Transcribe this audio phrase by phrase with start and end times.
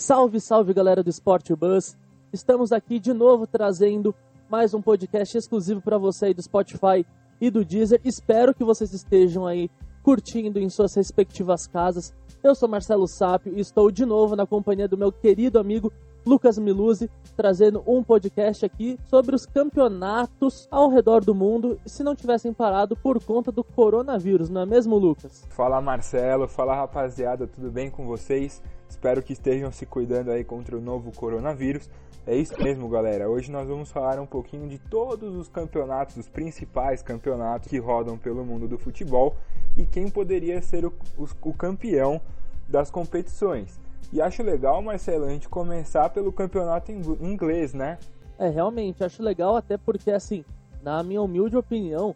[0.00, 1.94] Salve, salve galera do Sport Bus!
[2.32, 4.14] Estamos aqui de novo trazendo
[4.48, 7.04] mais um podcast exclusivo para você aí do Spotify
[7.38, 8.00] e do Deezer.
[8.02, 9.70] Espero que vocês estejam aí
[10.02, 12.14] curtindo em suas respectivas casas.
[12.42, 15.92] Eu sou Marcelo Sápio e estou de novo na companhia do meu querido amigo
[16.24, 22.14] Lucas Miluzzi, trazendo um podcast aqui sobre os campeonatos ao redor do mundo, se não
[22.14, 25.44] tivessem parado por conta do coronavírus, não é mesmo, Lucas?
[25.50, 28.62] Fala Marcelo, fala rapaziada, tudo bem com vocês?
[28.90, 31.88] Espero que estejam se cuidando aí contra o novo coronavírus.
[32.26, 33.30] É isso mesmo, galera.
[33.30, 38.18] Hoje nós vamos falar um pouquinho de todos os campeonatos, os principais campeonatos que rodam
[38.18, 39.36] pelo mundo do futebol
[39.76, 42.20] e quem poderia ser o, o, o campeão
[42.68, 43.80] das competições.
[44.12, 47.96] E acho legal, Marcelo, a gente começar pelo campeonato inglês, né?
[48.38, 50.44] É, realmente, acho legal até porque, assim,
[50.82, 52.14] na minha humilde opinião,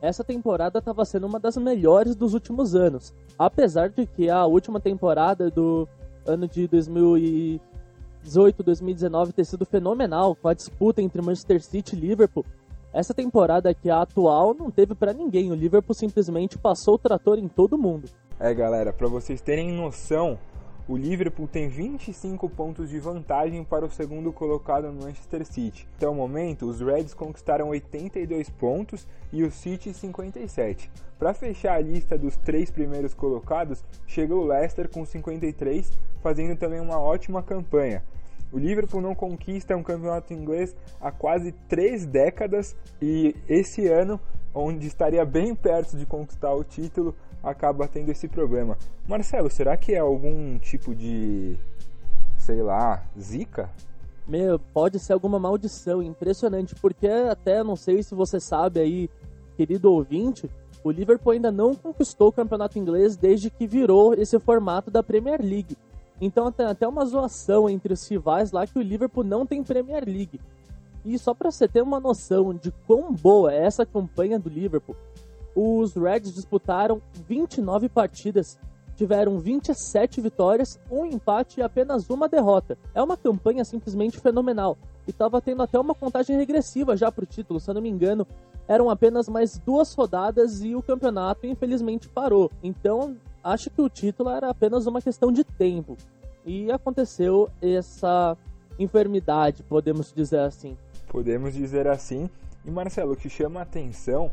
[0.00, 3.12] essa temporada estava sendo uma das melhores dos últimos anos.
[3.38, 5.86] Apesar de que a última temporada do
[6.26, 12.44] ano de 2018, 2019 ter sido fenomenal, com a disputa entre Manchester City e Liverpool.
[12.92, 15.50] Essa temporada aqui, a atual, não teve para ninguém.
[15.50, 18.08] O Liverpool simplesmente passou o trator em todo mundo.
[18.38, 20.38] É, galera, para vocês terem noção,
[20.86, 25.88] o Liverpool tem 25 pontos de vantagem para o segundo colocado no Manchester City.
[25.96, 30.90] Até o momento, os Reds conquistaram 82 pontos e o City 57.
[31.18, 35.90] Para fechar a lista dos três primeiros colocados, chega o Leicester com 53,
[36.22, 38.02] fazendo também uma ótima campanha.
[38.52, 44.20] O Liverpool não conquista um campeonato inglês há quase três décadas e esse ano,
[44.54, 48.76] onde estaria bem perto de conquistar o título, acaba tendo esse problema.
[49.06, 51.58] Marcelo, será que é algum tipo de,
[52.38, 53.70] sei lá, zica?
[54.26, 59.10] Meu, pode ser alguma maldição, impressionante, porque até não sei se você sabe aí,
[59.56, 60.50] querido ouvinte,
[60.82, 65.40] o Liverpool ainda não conquistou o campeonato inglês desde que virou esse formato da Premier
[65.42, 65.76] League.
[66.20, 70.04] Então tem até uma zoação entre os rivais lá que o Liverpool não tem Premier
[70.06, 70.40] League.
[71.04, 74.96] E só para você ter uma noção de quão boa é essa campanha do Liverpool,
[75.54, 78.58] os Reds disputaram 29 partidas,
[78.96, 82.78] tiveram 27 vitórias, um empate e apenas uma derrota.
[82.94, 84.76] É uma campanha simplesmente fenomenal.
[85.06, 87.90] E estava tendo até uma contagem regressiva já para o título, se eu não me
[87.90, 88.26] engano,
[88.66, 92.50] eram apenas mais duas rodadas e o campeonato infelizmente parou.
[92.62, 95.96] Então, acho que o título era apenas uma questão de tempo.
[96.46, 98.36] E aconteceu essa
[98.78, 100.76] enfermidade, podemos dizer assim.
[101.08, 102.28] Podemos dizer assim.
[102.64, 104.30] E Marcelo, o que chama a atenção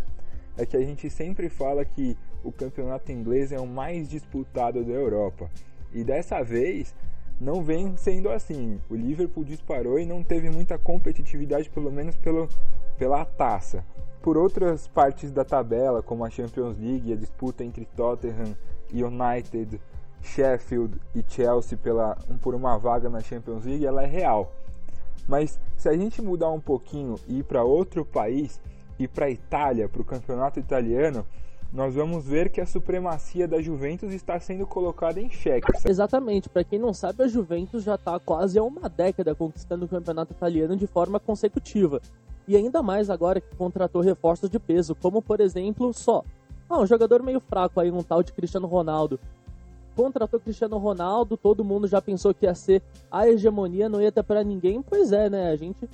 [0.58, 4.92] é que a gente sempre fala que o campeonato inglês é o mais disputado da
[4.92, 5.50] Europa.
[5.94, 6.96] E dessa vez
[7.40, 8.80] não vem sendo assim.
[8.90, 12.48] O Liverpool disparou e não teve muita competitividade, pelo menos pelo,
[12.98, 13.84] pela taça.
[14.22, 18.56] Por outras partes da tabela, como a Champions League, a disputa entre Tottenham,
[18.94, 19.82] United,
[20.22, 24.54] Sheffield e Chelsea pela, por uma vaga na Champions League, ela é real.
[25.28, 28.62] Mas se a gente mudar um pouquinho e ir para outro país,
[29.04, 31.26] e para a Itália, para o campeonato italiano,
[31.74, 35.72] nós vamos ver que a supremacia da Juventus está sendo colocada em xeque.
[35.90, 39.88] Exatamente, para quem não sabe, a Juventus já está quase há uma década conquistando o
[39.88, 42.00] campeonato italiano de forma consecutiva.
[42.48, 46.24] E ainda mais agora que contratou reforços de peso, como por exemplo, só.
[46.70, 49.20] Ah, um jogador meio fraco aí, um tal de Cristiano Ronaldo.
[49.96, 54.24] Contratou Cristiano Ronaldo, todo mundo já pensou que ia ser a hegemonia, não ia ter
[54.24, 54.82] para ninguém.
[54.82, 55.52] Pois é, né?
[55.52, 55.90] A gente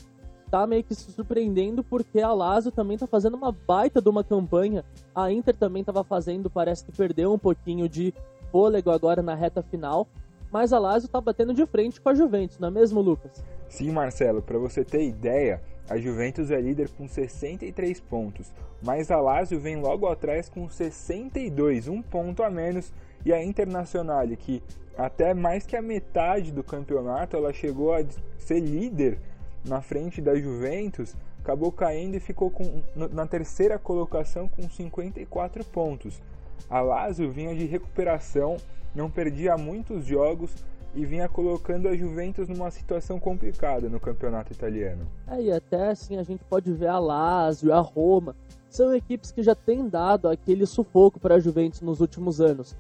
[0.50, 4.24] tá meio que se surpreendendo porque a Lazio também tá fazendo uma baita de uma
[4.24, 4.84] campanha.
[5.13, 8.13] A Inter também tava fazendo, parece que perdeu um pouquinho de
[8.52, 10.08] fôlego agora na reta final.
[10.52, 13.44] Mas a Lazio tá batendo de frente com a Juventus, não é mesmo, Lucas?
[13.68, 19.19] Sim, Marcelo, para você ter ideia, a Juventus é líder com 63 pontos, mas a
[19.19, 22.94] Lazio vem logo atrás com 62, um ponto a menos,
[23.25, 24.64] e a Internacional, que
[24.97, 28.03] até mais que a metade do campeonato, ela chegou a
[28.38, 29.19] ser líder
[29.67, 36.22] na frente da Juventus, acabou caindo e ficou com, na terceira colocação com 54 pontos.
[36.69, 38.58] A Lazio vinha de recuperação,
[38.93, 40.53] não perdia muitos jogos
[40.96, 45.08] e vinha colocando a Juventus numa situação complicada no campeonato italiano.
[45.28, 48.35] É, e até assim a gente pode ver a Lazio, a Roma,
[48.69, 52.75] são equipes que já têm dado aquele sufoco para a Juventus nos últimos anos.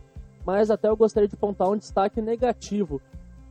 [0.45, 3.01] Mas até eu gostaria de apontar um destaque negativo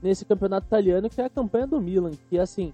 [0.03, 2.73] nesse campeonato italiano, que é a campanha do Milan, que assim,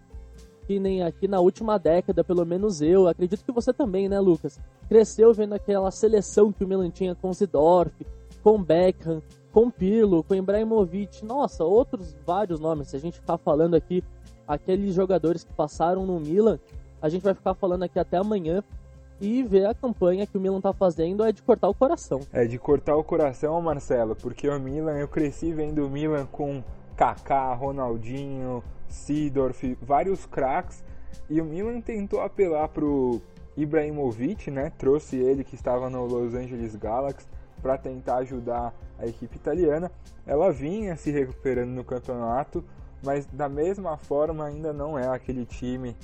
[0.67, 4.59] que nem aqui na última década, pelo menos eu, acredito que você também, né, Lucas?
[4.89, 7.95] Cresceu vendo aquela seleção que o Milan tinha com Zidorf,
[8.43, 9.23] com Beckham,
[9.53, 12.89] com Pirlo, com Ibrahimovic, nossa, outros vários nomes.
[12.89, 14.03] Se a gente ficar falando aqui,
[14.47, 16.59] aqueles jogadores que passaram no Milan,
[17.01, 18.63] a gente vai ficar falando aqui até amanhã
[19.21, 22.21] e ver a campanha que o Milan tá fazendo é de cortar o coração.
[22.33, 26.63] É de cortar o coração, Marcelo, porque o Milan, eu cresci vendo o Milan com
[26.97, 28.63] Kaká, Ronaldinho,
[28.93, 30.85] Sidorf, vários craques.
[31.29, 33.21] E o Milan tentou apelar pro
[33.57, 34.71] Ibrahimovic, né?
[34.79, 37.27] Trouxe ele que estava no Los Angeles Galaxy
[37.61, 39.91] para tentar ajudar a equipe italiana.
[40.27, 42.65] Ela vinha se recuperando no campeonato,
[43.05, 45.97] mas da mesma forma ainda não é aquele time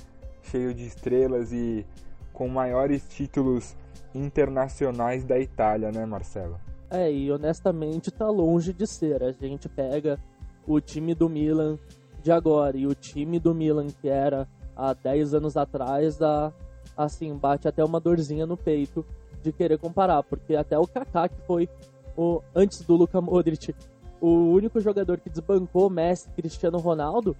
[0.43, 1.85] cheio de estrelas e
[2.33, 3.75] com maiores títulos
[4.13, 6.59] internacionais da Itália, né, Marcelo?
[6.89, 9.21] É, e honestamente tá longe de ser.
[9.23, 10.17] A gente pega
[10.65, 11.77] o time do Milan
[12.21, 16.53] de agora e o time do Milan que era há 10 anos atrás, dá,
[16.95, 19.05] assim, bate até uma dorzinha no peito
[19.41, 21.69] de querer comparar, porque até o Kaká, que foi
[22.15, 23.73] o antes do Luka Modric,
[24.21, 27.35] o único jogador que desbancou Messi, Cristiano Ronaldo,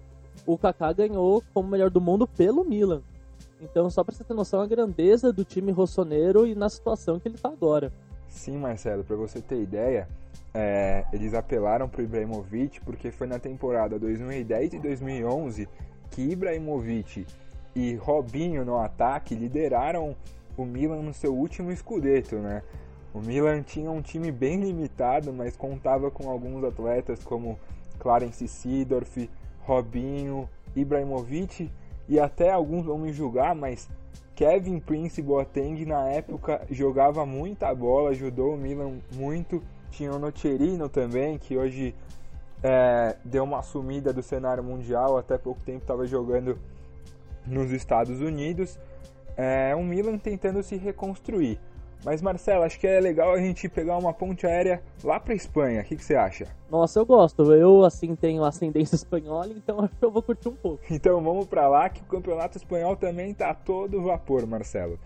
[0.45, 3.01] o Kaká ganhou como melhor do mundo pelo Milan.
[3.61, 7.27] Então, só para você ter noção a grandeza do time rossoneiro e na situação que
[7.27, 7.91] ele está agora.
[8.29, 10.07] Sim, Marcelo, para você ter ideia,
[10.53, 15.67] é, eles apelaram para o Ibrahimovic porque foi na temporada 2010 e 2011
[16.11, 17.25] que Ibrahimovic
[17.75, 20.15] e Robinho no ataque lideraram
[20.57, 22.63] o Milan no seu último escudeto, né?
[23.13, 27.59] O Milan tinha um time bem limitado, mas contava com alguns atletas como
[27.97, 29.29] Clarence Seedorf,
[29.61, 31.71] Robinho, Ibrahimovic
[32.07, 33.89] e até alguns vão me julgar, mas
[34.39, 39.61] Kevin Prince Boateng na época jogava muita bola, ajudou o Milan muito.
[39.91, 41.93] Tinha o Nocerino também, que hoje
[42.63, 46.57] é, deu uma sumida do cenário mundial, até pouco tempo estava jogando
[47.45, 48.79] nos Estados Unidos.
[49.35, 51.59] É um Milan tentando se reconstruir.
[52.03, 55.81] Mas Marcelo, acho que é legal a gente pegar uma ponte aérea lá para Espanha.
[55.81, 56.47] O que, que, você acha?
[56.71, 57.53] Nossa, eu gosto.
[57.53, 60.81] Eu assim tenho ascendência espanhola, então acho que eu vou curtir um pouco.
[60.89, 64.97] Então vamos para lá que o campeonato espanhol também tá todo vapor, Marcelo.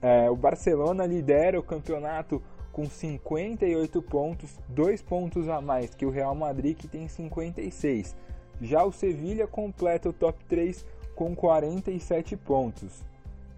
[0.00, 2.40] É, o Barcelona lidera o campeonato
[2.72, 8.16] com 58 pontos, dois pontos a mais que o Real Madrid que tem 56.
[8.62, 13.04] Já o Sevilha completa o top 3 com 47 pontos.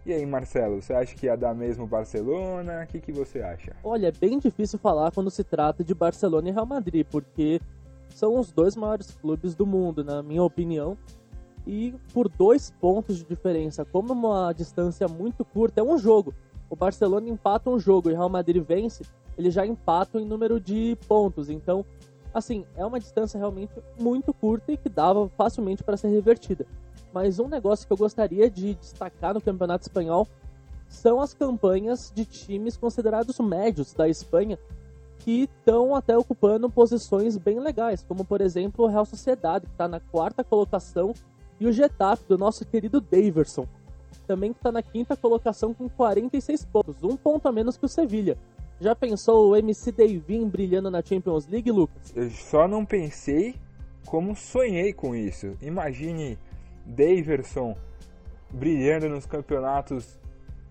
[0.05, 2.85] E aí, Marcelo, você acha que ia dar mesmo Barcelona?
[2.85, 3.76] O que, que você acha?
[3.85, 7.61] Olha, é bem difícil falar quando se trata de Barcelona e Real Madrid, porque
[8.08, 10.97] são os dois maiores clubes do mundo, na minha opinião.
[11.67, 16.35] E por dois pontos de diferença, como uma distância muito curta, é um jogo.
[16.70, 19.05] O Barcelona empata um jogo e o Real Madrid vence,
[19.37, 21.50] ele já empata em número de pontos.
[21.50, 21.85] Então,
[22.32, 26.67] assim, é uma distância realmente muito curta e que dava facilmente para ser revertida.
[27.12, 30.27] Mas um negócio que eu gostaria de destacar no Campeonato Espanhol
[30.89, 34.59] são as campanhas de times considerados médios da Espanha
[35.19, 39.87] que estão até ocupando posições bem legais, como por exemplo o Real Sociedade, que está
[39.87, 41.12] na quarta colocação,
[41.61, 43.67] e o Getafe, do nosso querido Daverson,
[44.27, 47.89] também que está na quinta colocação com 46 pontos, um ponto a menos que o
[47.89, 48.39] Sevilha.
[48.81, 52.17] Já pensou o MC Davin brilhando na Champions League, Lucas?
[52.17, 53.55] Eu só não pensei
[54.07, 55.55] como sonhei com isso.
[55.61, 56.39] Imagine
[56.91, 57.77] Daverson
[58.51, 60.19] brilhando nos campeonatos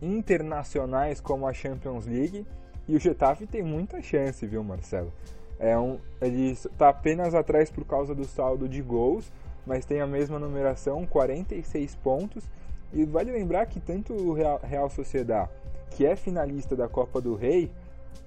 [0.02, 2.46] internacionais como a Champions League
[2.88, 5.14] e o Getafe tem muita chance, viu, Marcelo?
[5.60, 9.32] É um, ele está apenas atrás por causa do saldo de gols,
[9.66, 12.50] mas tem a mesma numeração, 46 pontos.
[12.92, 15.48] E vale lembrar que tanto o Real, Real Sociedad,
[15.92, 17.72] que é finalista da Copa do Rei,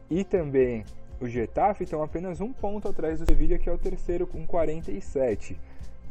[0.08, 0.84] e também
[1.20, 5.58] o Getafe estão apenas um ponto atrás do Sevilla, que é o terceiro com 47.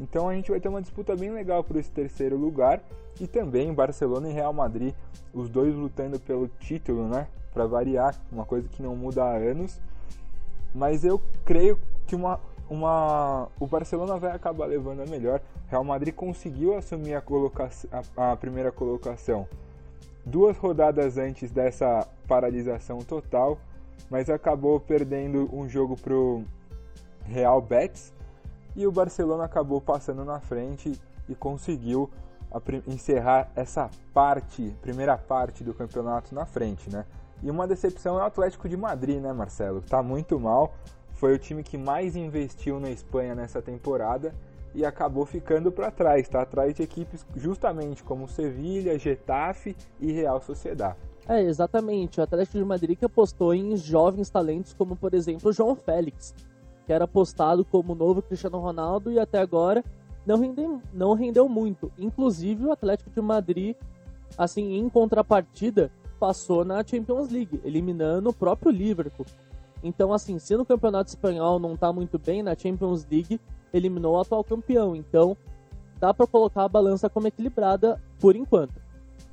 [0.01, 2.81] Então a gente vai ter uma disputa bem legal por esse terceiro lugar
[3.19, 4.95] e também Barcelona e Real Madrid,
[5.31, 7.27] os dois lutando pelo título, né?
[7.53, 9.79] Para variar, uma coisa que não muda há anos.
[10.73, 11.77] Mas eu creio
[12.07, 15.39] que uma, uma, o Barcelona vai acabar levando a melhor.
[15.67, 17.23] Real Madrid conseguiu assumir a,
[18.17, 19.47] a, a primeira colocação
[20.25, 23.57] duas rodadas antes dessa paralisação total,
[24.09, 26.43] mas acabou perdendo um jogo pro
[27.25, 28.13] Real Betis
[28.75, 32.09] e o Barcelona acabou passando na frente e conseguiu
[32.87, 37.05] encerrar essa parte, primeira parte do campeonato na frente, né?
[37.41, 39.81] E uma decepção é o Atlético de Madrid, né, Marcelo?
[39.81, 40.73] Tá muito mal.
[41.13, 44.33] Foi o time que mais investiu na Espanha nessa temporada
[44.73, 50.41] e acabou ficando para trás, tá atrás de equipes justamente como Sevilha, Getafe e Real
[50.41, 50.95] Sociedad.
[51.27, 52.19] É, exatamente.
[52.19, 56.33] O Atlético de Madrid que apostou em jovens talentos como, por exemplo, o João Félix,
[56.91, 59.81] que era apostado como novo Cristiano Ronaldo e até agora
[60.25, 61.89] não rendeu, não rendeu muito.
[61.97, 63.77] Inclusive o Atlético de Madrid,
[64.37, 69.25] assim, em contrapartida, passou na Champions League, eliminando o próprio Liverpool.
[69.81, 73.39] Então, assim, se no Campeonato Espanhol não está muito bem, na Champions League
[73.73, 74.93] eliminou o atual campeão.
[74.93, 75.37] Então,
[75.97, 78.80] dá para colocar a balança como equilibrada por enquanto.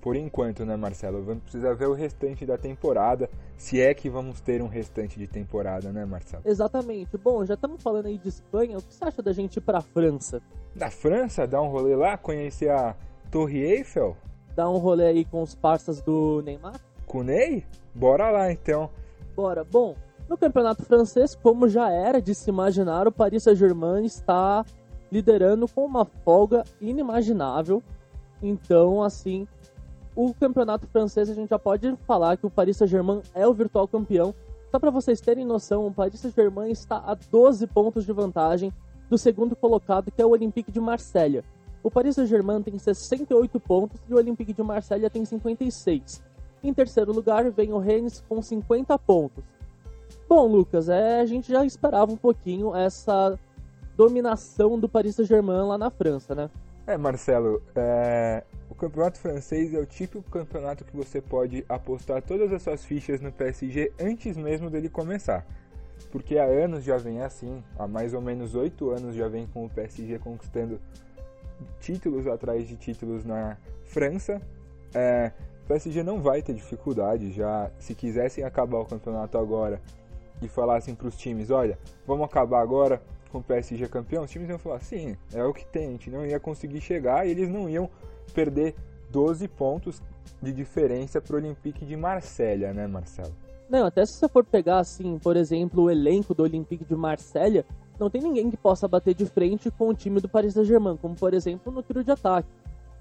[0.09, 1.23] Por enquanto, né, Marcelo?
[1.23, 5.27] Vamos precisar ver o restante da temporada, se é que vamos ter um restante de
[5.27, 6.43] temporada, né, Marcelo?
[6.47, 7.19] Exatamente.
[7.19, 9.83] Bom, já estamos falando aí de Espanha, o que você acha da gente ir pra
[9.83, 10.41] França?
[10.75, 12.97] Da França, dar um rolê lá, conhecer a
[13.31, 14.17] Torre Eiffel?
[14.57, 16.81] Dar um rolê aí com os parças do Neymar?
[17.05, 17.67] Com o Ney?
[17.95, 18.89] Bora lá, então.
[19.37, 19.63] Bora.
[19.63, 19.95] Bom,
[20.27, 24.65] no campeonato francês, como já era de se imaginar, o Paris Saint-Germain está
[25.13, 27.83] liderando com uma folga inimaginável.
[28.43, 29.47] Então, assim,
[30.21, 33.87] o campeonato francês a gente já pode falar que o Paris Saint-Germain é o virtual
[33.87, 34.35] campeão.
[34.69, 38.73] Só para vocês terem noção, o Paris Saint-Germain está a 12 pontos de vantagem
[39.09, 41.45] do segundo colocado, que é o Olympique de Marselha.
[41.85, 46.21] O Paris Saint-Germain tem 68 pontos e o Olympique de Marselha tem 56.
[46.65, 49.45] Em terceiro lugar vem o Rennes com 50 pontos.
[50.29, 53.39] Bom, Lucas, é, a gente já esperava um pouquinho essa
[53.97, 56.51] dominação do Paris Saint-Germain lá na França, né?
[56.89, 58.43] É, Marcelo, é...
[58.71, 63.21] o campeonato francês é o típico campeonato que você pode apostar todas as suas fichas
[63.21, 65.47] no PSG antes mesmo dele começar.
[66.11, 69.67] Porque há anos já vem assim, há mais ou menos oito anos já vem com
[69.67, 70.81] o PSG conquistando
[71.79, 74.41] títulos atrás de títulos na França.
[74.95, 75.31] É...
[75.65, 79.79] o PSG não vai ter dificuldade, já se quisessem acabar o campeonato agora
[80.41, 84.49] e falassem para os times, olha, vamos acabar agora, com o PSG campeão, os times
[84.49, 87.49] iam falar, sim, é o que tem, a gente não ia conseguir chegar e eles
[87.49, 87.89] não iam
[88.35, 88.75] perder
[89.11, 90.03] 12 pontos
[90.43, 93.33] de diferença para o Olympique de Marselha, né, Marcelo?
[93.69, 97.67] Não, até se você for pegar, assim, por exemplo, o elenco do Olympique de Marselha,
[97.99, 101.15] não tem ninguém que possa bater de frente com o time do Paris Saint-Germain, como
[101.15, 102.49] por exemplo no trio de ataque,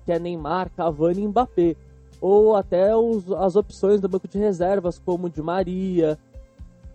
[0.06, 1.76] que é Neymar, Cavani e Mbappé.
[2.20, 6.18] Ou até os, as opções do banco de reservas, como Di Maria,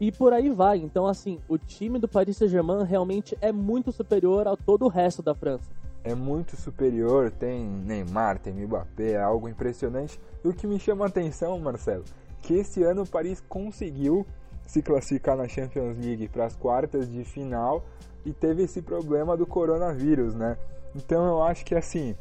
[0.02, 0.78] e por aí vai.
[0.78, 5.22] Então, assim, o time do Paris Saint-Germain realmente é muito superior a todo o resto
[5.22, 5.70] da França.
[6.02, 10.18] É muito superior, tem Neymar, tem Mbappé, é algo impressionante.
[10.44, 12.02] E o que me chama a atenção, Marcelo,
[12.40, 14.26] que esse ano o Paris conseguiu
[14.66, 17.84] se classificar na Champions League para as quartas de final
[18.26, 20.58] e teve esse problema do coronavírus, né?
[20.96, 22.16] Então eu acho que assim,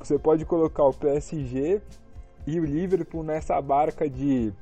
[0.00, 1.80] você pode colocar o PSG
[2.44, 4.52] e o Liverpool nessa barca de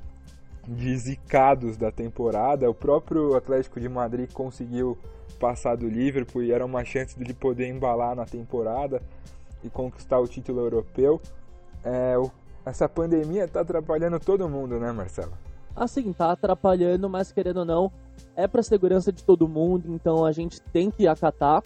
[0.67, 2.69] de zicados da temporada.
[2.69, 4.97] O próprio Atlético de Madrid conseguiu
[5.39, 9.01] passar do Liverpool e era uma chance de ele poder embalar na temporada
[9.63, 11.21] e conquistar o título europeu.
[11.83, 12.15] É,
[12.65, 15.31] essa pandemia está atrapalhando todo mundo, né, Marcelo?
[15.75, 17.91] Assim, tá atrapalhando, mas querendo ou não,
[18.35, 21.63] é para segurança de todo mundo, então a gente tem que acatar.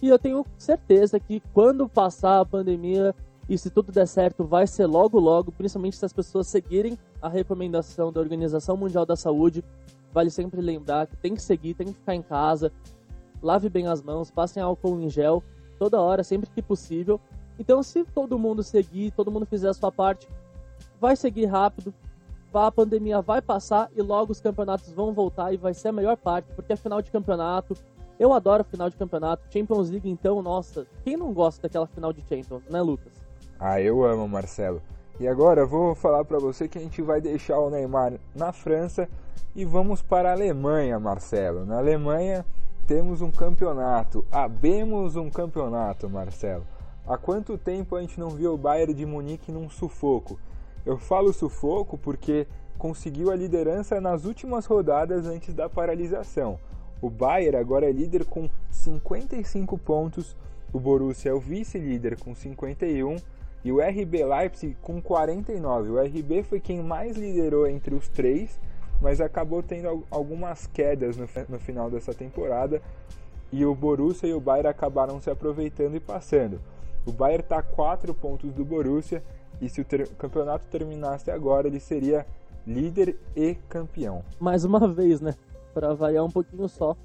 [0.00, 3.14] E eu tenho certeza que quando passar a pandemia,
[3.48, 7.28] e se tudo der certo, vai ser logo logo, principalmente se as pessoas seguirem a
[7.28, 9.64] recomendação da Organização Mundial da Saúde.
[10.12, 12.72] Vale sempre lembrar que tem que seguir, tem que ficar em casa,
[13.42, 15.42] lave bem as mãos, passem álcool em gel
[15.78, 17.20] toda hora, sempre que possível.
[17.58, 20.28] Então, se todo mundo seguir, todo mundo fizer a sua parte,
[21.00, 21.92] vai seguir rápido,
[22.52, 26.16] a pandemia vai passar e logo os campeonatos vão voltar e vai ser a melhor
[26.16, 27.76] parte, porque é final de campeonato.
[28.18, 29.44] Eu adoro final de campeonato.
[29.52, 33.12] Champions League, então, nossa, quem não gosta daquela final de Champions, né, Lucas?
[33.60, 34.82] Ah, eu amo, Marcelo.
[35.20, 39.08] E agora vou falar para você que a gente vai deixar o Neymar na França
[39.54, 41.66] e vamos para a Alemanha, Marcelo.
[41.66, 42.46] Na Alemanha
[42.86, 46.64] temos um campeonato, abemos um campeonato, Marcelo.
[47.04, 50.38] Há quanto tempo a gente não viu o Bayern de Munique num sufoco?
[50.86, 52.46] Eu falo sufoco porque
[52.78, 56.60] conseguiu a liderança nas últimas rodadas antes da paralisação.
[57.02, 60.36] O Bayern agora é líder com 55 pontos,
[60.72, 63.16] o Borussia é o vice-líder com 51
[63.64, 65.90] e o RB Leipzig com 49.
[65.90, 68.58] O RB foi quem mais liderou entre os três,
[69.00, 72.80] mas acabou tendo algumas quedas no, no final dessa temporada.
[73.50, 76.60] E o Borussia e o Bayern acabaram se aproveitando e passando.
[77.06, 79.22] O Bayern está a 4 pontos do Borussia
[79.60, 82.26] e se o ter campeonato terminasse agora, ele seria
[82.66, 84.22] líder e campeão.
[84.38, 85.34] Mais uma vez, né?
[85.72, 86.96] Para variar um pouquinho só.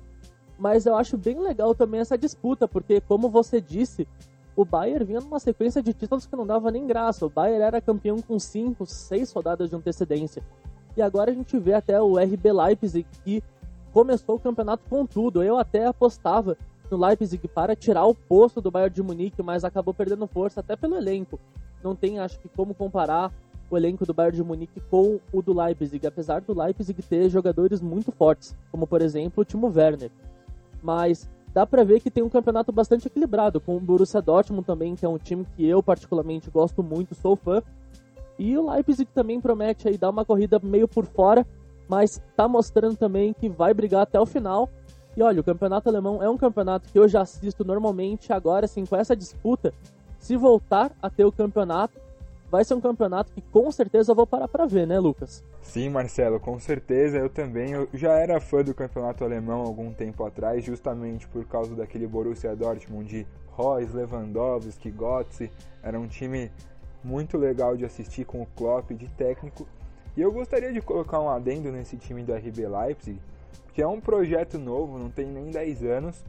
[0.58, 4.08] Mas eu acho bem legal também essa disputa, porque como você disse,
[4.56, 7.26] o Bayern vinha numa sequência de títulos que não dava nem graça.
[7.26, 10.44] O Bayern era campeão com 5, 6 rodadas de antecedência.
[10.96, 13.44] E agora a gente vê até o RB Leipzig que
[13.92, 15.42] começou o campeonato com tudo.
[15.42, 16.56] Eu até apostava
[16.90, 20.76] no Leipzig para tirar o posto do Bayern de Munique, mas acabou perdendo força até
[20.76, 21.40] pelo elenco.
[21.84, 23.32] Não tem, acho que, como comparar
[23.70, 27.82] o elenco do Bayern de Munique com o do Leipzig, apesar do Leipzig ter jogadores
[27.82, 30.12] muito fortes, como por exemplo o Timo Werner.
[30.82, 34.96] Mas dá para ver que tem um campeonato bastante equilibrado, com o Borussia Dortmund também,
[34.96, 37.62] que é um time que eu particularmente gosto muito, sou fã.
[38.40, 41.46] E o Leipzig também promete aí dar uma corrida meio por fora,
[41.88, 44.68] mas tá mostrando também que vai brigar até o final.
[45.16, 48.84] E olha, o campeonato alemão é um campeonato que eu já assisto normalmente, agora sim,
[48.86, 49.72] com essa disputa,
[50.18, 52.00] se voltar a ter o campeonato,
[52.54, 55.44] vai ser um campeonato que com certeza eu vou parar para ver, né, Lucas?
[55.60, 57.18] Sim, Marcelo, com certeza.
[57.18, 57.72] Eu também.
[57.72, 62.56] Eu já era fã do campeonato alemão algum tempo atrás, justamente por causa daquele Borussia
[62.56, 65.50] Dortmund de Reus, Lewandowski, Götze.
[65.82, 66.52] Era um time
[67.04, 69.68] muito legal de assistir com o Klopp de técnico.
[70.16, 73.20] E eu gostaria de colocar um adendo nesse time do RB Leipzig,
[73.74, 76.24] que é um projeto novo, não tem nem 10 anos,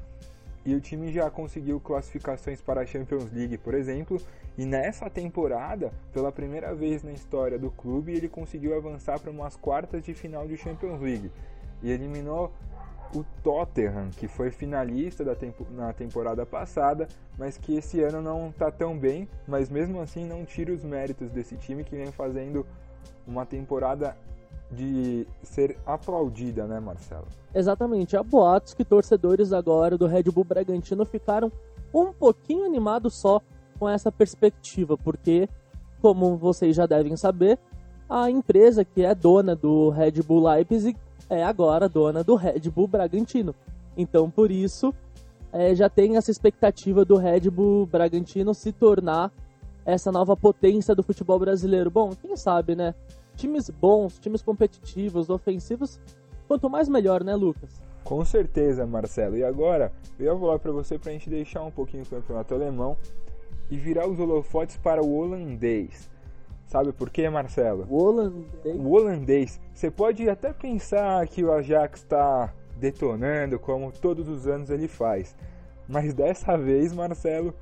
[0.65, 4.21] e o time já conseguiu classificações para a Champions League, por exemplo,
[4.57, 9.57] e nessa temporada, pela primeira vez na história do clube, ele conseguiu avançar para umas
[9.57, 11.31] quartas de final de Champions League.
[11.83, 12.53] E eliminou
[13.15, 18.49] o Tottenham, que foi finalista da tempo, na temporada passada, mas que esse ano não
[18.49, 22.67] está tão bem, mas mesmo assim não tira os méritos desse time que vem fazendo
[23.27, 24.17] uma temporada
[24.75, 27.27] de ser aplaudida, né, Marcelo?
[27.55, 28.17] Exatamente.
[28.17, 31.51] Há boatos que torcedores agora do Red Bull Bragantino ficaram
[31.93, 33.41] um pouquinho animados só
[33.79, 35.49] com essa perspectiva, porque,
[36.01, 37.59] como vocês já devem saber,
[38.09, 40.97] a empresa que é dona do Red Bull Leipzig
[41.31, 43.55] é agora dona do Red Bull Bragantino.
[43.97, 44.93] Então, por isso,
[45.53, 49.33] é, já tem essa expectativa do Red Bull Bragantino se tornar
[49.85, 51.91] essa nova potência do futebol brasileiro.
[51.91, 52.95] Bom, quem sabe, né?
[53.37, 56.01] Times bons, times competitivos, ofensivos,
[56.47, 57.83] quanto mais melhor, né, Lucas?
[58.05, 59.37] Com certeza, Marcelo.
[59.37, 62.55] E agora, eu ia falar para você para a gente deixar um pouquinho o campeonato
[62.55, 62.97] alemão
[63.71, 66.11] e virar os holofotes para o holandês.
[66.67, 67.87] Sabe por quê, Marcelo?
[67.89, 68.77] O holandês?
[68.77, 69.61] O holandês.
[69.73, 75.35] Você pode até pensar que o Ajax está detonando, como todos os anos ele faz.
[75.89, 77.55] Mas dessa vez, Marcelo,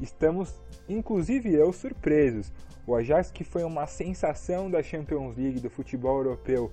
[0.00, 0.54] estamos,
[0.88, 2.52] inclusive eu, surpresos.
[2.86, 6.70] O Ajax, que foi uma sensação da Champions League do futebol europeu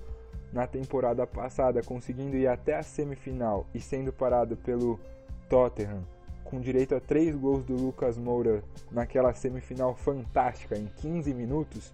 [0.52, 5.00] na temporada passada, conseguindo ir até a semifinal e sendo parado pelo
[5.48, 6.04] Tottenham,
[6.44, 11.92] com direito a três gols do Lucas Moura naquela semifinal fantástica em 15 minutos.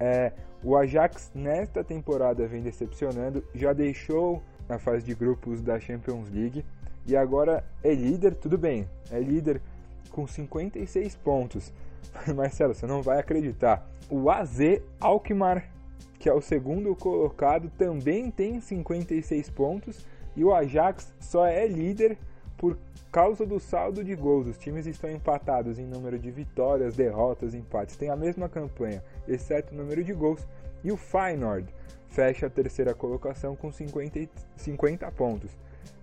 [0.00, 0.32] É,
[0.64, 6.64] o Ajax nesta temporada vem decepcionando, já deixou na fase de grupos da Champions League
[7.06, 9.60] e agora é líder, tudo bem, é líder
[10.10, 11.72] com 56 pontos.
[12.34, 13.88] Marcelo, você não vai acreditar.
[14.08, 14.58] O AZ
[15.00, 15.68] Alkmaar,
[16.18, 20.04] que é o segundo colocado, também tem 56 pontos
[20.36, 22.18] e o Ajax só é líder
[22.56, 22.78] por
[23.10, 24.48] causa do saldo de gols.
[24.48, 27.96] Os times estão empatados em número de vitórias, derrotas, empates.
[27.96, 30.46] Tem a mesma campanha, exceto o número de gols.
[30.82, 31.72] E o Feyenoord
[32.08, 35.50] fecha a terceira colocação com 50, 50 pontos.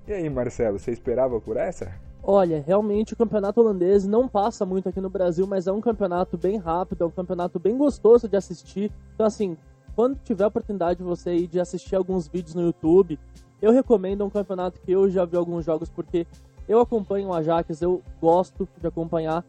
[0.08, 1.94] E aí, Marcelo, você esperava por essa?
[2.24, 6.38] Olha, realmente o campeonato holandês não passa muito aqui no Brasil, mas é um campeonato
[6.38, 8.92] bem rápido, é um campeonato bem gostoso de assistir.
[9.16, 9.58] Então, assim,
[9.96, 13.20] quando tiver a oportunidade de você ir de assistir alguns vídeos no YouTube,
[13.60, 16.28] eu recomendo um campeonato que eu já vi alguns jogos, porque
[16.68, 19.44] eu acompanho o Ajax, eu gosto de acompanhar.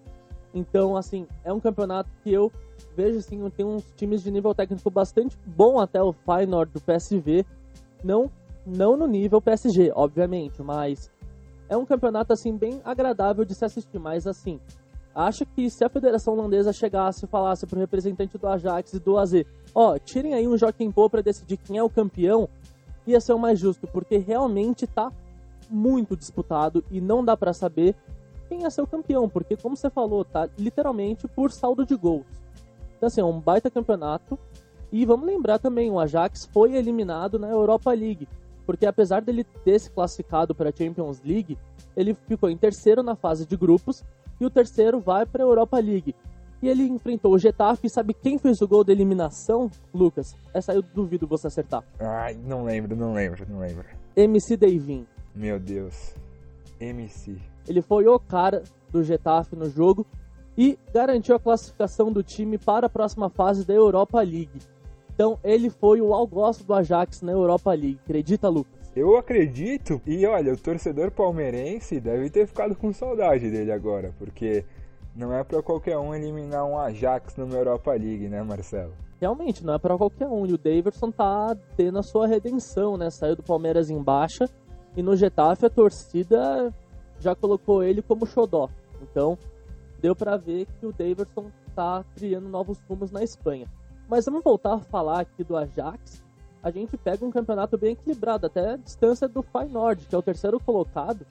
[0.54, 2.50] Então, assim, é um campeonato que eu
[2.96, 7.44] vejo, assim, tem uns times de nível técnico bastante bom até o Feyenoord do PSV.
[8.02, 8.30] Não,
[8.66, 11.11] não no nível PSG, obviamente, mas
[11.72, 14.60] é um campeonato assim bem agradável de se assistir, mas assim,
[15.14, 19.16] acho que se a Federação Holandesa chegasse e falasse pro representante do Ajax e do
[19.16, 19.32] AZ,
[19.74, 22.46] ó, oh, tirem aí um Joaquim Pô para decidir quem é o campeão,
[23.06, 25.10] ia ser o mais justo, porque realmente tá
[25.70, 27.96] muito disputado e não dá para saber
[28.50, 32.26] quem é seu campeão, porque como você falou, tá literalmente por saldo de gols.
[32.98, 34.38] Então assim, é um baita campeonato.
[34.92, 38.28] E vamos lembrar também, o Ajax foi eliminado na Europa League
[38.64, 41.58] porque apesar dele ter se classificado para a Champions League,
[41.96, 44.02] ele ficou em terceiro na fase de grupos
[44.40, 46.14] e o terceiro vai para a Europa League.
[46.62, 50.36] E ele enfrentou o Getafe, e sabe quem fez o gol da eliminação, Lucas?
[50.54, 51.82] Essa eu duvido você acertar.
[51.98, 53.84] Ai, não lembro, não lembro, não lembro.
[54.14, 55.04] MC Davin.
[55.34, 56.14] Meu Deus.
[56.78, 57.36] MC.
[57.66, 60.06] Ele foi o cara do Getafe no jogo
[60.56, 64.60] e garantiu a classificação do time para a próxima fase da Europa League.
[65.14, 68.00] Então ele foi o algoz do Ajax na Europa League.
[68.04, 68.90] Acredita, Lucas?
[68.94, 70.00] Eu acredito.
[70.06, 74.64] E olha, o torcedor palmeirense deve ter ficado com saudade dele agora, porque
[75.14, 78.92] não é para qualquer um eliminar um Ajax numa Europa League, né, Marcelo?
[79.20, 80.46] Realmente, não é para qualquer um.
[80.46, 83.08] E o Davidson tá tendo a sua redenção, né?
[83.10, 84.48] Saiu do Palmeiras em baixa
[84.96, 86.74] e no Getafe a torcida
[87.20, 88.68] já colocou ele como xodó.
[89.00, 89.38] Então,
[90.00, 93.68] deu para ver que o Davidson tá criando novos rumos na Espanha.
[94.12, 96.22] Mas vamos voltar a falar aqui do Ajax.
[96.62, 100.20] A gente pega um campeonato bem equilibrado, até a distância do Feyenoord, que é o
[100.20, 101.24] terceiro colocado,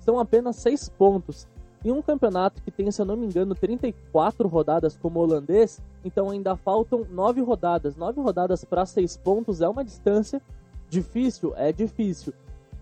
[0.00, 1.48] são apenas seis pontos.
[1.82, 6.28] Em um campeonato que tem, se eu não me engano, 34 rodadas como holandês, então
[6.28, 7.96] ainda faltam nove rodadas.
[7.96, 10.42] Nove rodadas para seis pontos é uma distância
[10.90, 12.34] difícil, é difícil,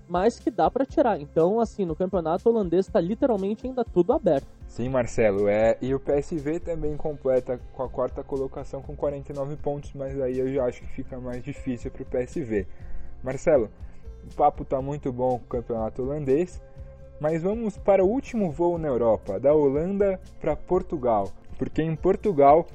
[0.08, 1.20] mas que dá para tirar.
[1.20, 4.48] Então, assim, no campeonato holandês está literalmente ainda tudo aberto.
[4.66, 9.92] Sim, Marcelo, é, e o PSV também completa com a quarta colocação com 49 pontos,
[9.94, 12.66] mas aí eu já acho que fica mais difícil para o PSV.
[13.22, 13.70] Marcelo,
[14.30, 16.60] o papo está muito bom com o campeonato holandês,
[17.20, 22.66] mas vamos para o último voo na Europa, da Holanda para Portugal, porque em Portugal,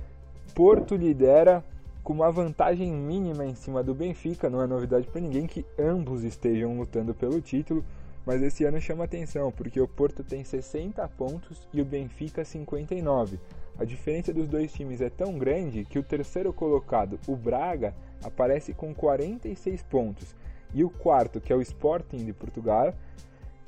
[0.56, 1.63] Porto lidera
[2.04, 6.23] com uma vantagem mínima em cima do Benfica, não é novidade para ninguém que ambos
[6.23, 7.84] estejam lutando pelo título,
[8.25, 13.39] mas esse ano chama atenção porque o Porto tem 60 pontos e o Benfica 59.
[13.79, 18.73] A diferença dos dois times é tão grande que o terceiro colocado, o Braga, aparece
[18.73, 20.36] com 46 pontos
[20.73, 22.93] e o quarto, que é o Sporting de Portugal,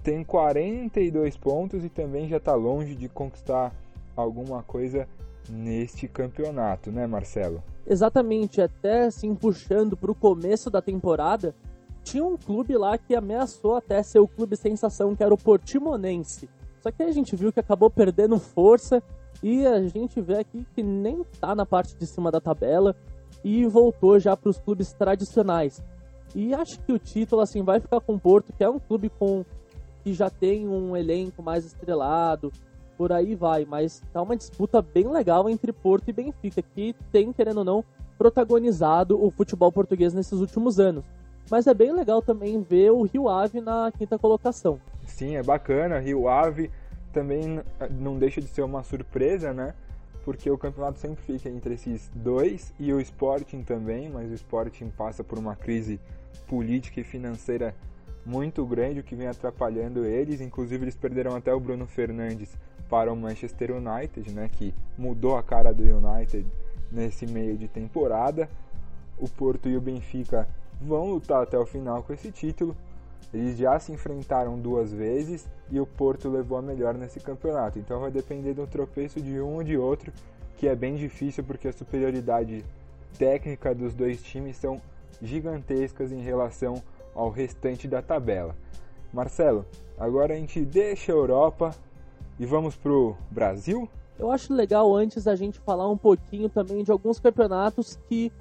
[0.04, 3.74] tem 42 pontos e também já está longe de conquistar
[4.16, 5.08] alguma coisa
[5.50, 7.64] neste campeonato, né, Marcelo?
[7.88, 11.56] Exatamente, até assim puxando para o começo da temporada,
[12.04, 16.50] tinha um clube lá que ameaçou até ser o clube sensação, que era o Portimonense.
[16.82, 19.04] Só que a gente viu que acabou perdendo força
[19.44, 22.96] e a gente vê aqui que nem tá na parte de cima da tabela
[23.44, 25.84] e voltou já para os clubes tradicionais.
[26.36, 29.10] E acho que o título assim vai ficar com o Porto, que é um clube
[29.10, 29.46] com
[30.04, 32.52] que já tem um elenco mais estrelado,
[32.98, 37.32] por aí vai, mas tá uma disputa bem legal entre Porto e Benfica, que tem,
[37.32, 37.86] querendo ou não,
[38.18, 41.04] protagonizado o futebol português nesses últimos anos.
[41.52, 44.80] Mas é bem legal também ver o Rio Ave na quinta colocação.
[45.06, 46.00] Sim, é bacana.
[46.00, 46.72] Rio Ave
[47.12, 49.74] também não deixa de ser uma surpresa, né?
[50.24, 54.90] Porque o campeonato sempre fica entre esses dois e o Sporting também, mas o Sporting
[54.96, 56.00] passa por uma crise
[56.48, 57.76] política e financeira
[58.26, 60.40] muito grande, o que vem atrapalhando eles.
[60.40, 62.58] Inclusive, eles perderam até o Bruno Fernandes
[62.90, 64.50] para o Manchester United, né?
[64.50, 66.48] Que mudou a cara do United
[66.90, 68.50] nesse meio de temporada.
[69.18, 70.48] O Porto e o Benfica
[70.82, 72.76] vão lutar até o final com esse título.
[73.34, 77.80] Eles já se enfrentaram duas vezes e o Porto levou a melhor nesse campeonato.
[77.80, 80.12] Então vai depender do tropeço de um ou de outro,
[80.58, 82.66] que é bem difícil porque a superioridade
[83.18, 84.82] técnica dos dois times são
[85.22, 86.82] gigantescas em relação
[87.16, 88.56] ao restante da tabela.
[89.14, 89.66] Marcelo,
[89.98, 91.72] agora a gente deixa a Europa
[92.40, 93.88] e vamos pro Brasil?
[94.18, 98.32] Eu acho legal antes a gente falar um pouquinho também de alguns campeonatos que